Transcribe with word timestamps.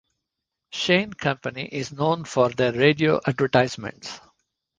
Shane 0.71 1.13
Company 1.13 1.65
is 1.71 1.91
known 1.91 2.23
for 2.23 2.49
their 2.49 2.71
radio 2.73 3.21
advertisements. 3.23 4.19